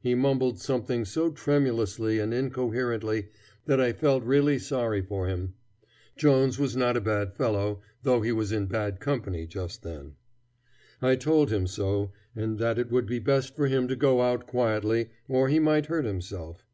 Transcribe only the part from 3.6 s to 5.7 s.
that I felt really sorry for him.